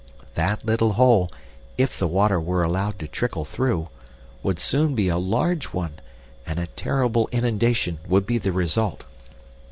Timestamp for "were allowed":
2.41-2.97